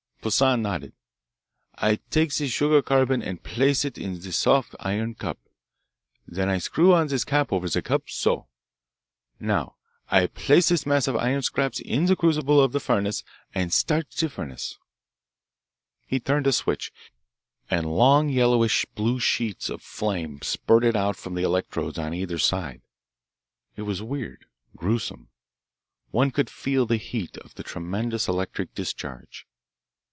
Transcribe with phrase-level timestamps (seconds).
[0.23, 0.93] Poissan nodded.
[1.73, 5.39] "I take this sugar carbon and place it in this soft iron cup.
[6.27, 8.45] Then I screw on this cap over the cup, so.
[9.39, 9.77] Now
[10.11, 13.23] I place this mass of iron scraps in the crucible of the furnace
[13.55, 14.77] and start the furnace."
[16.05, 16.93] He turned a switch,
[17.67, 22.83] and long yellowish blue sheets of flame spurted out from the electrodes on either side.
[23.75, 24.45] It was weird,
[24.75, 25.29] gruesome.
[26.11, 29.47] One could feel the heat of the tremendous electric discharge.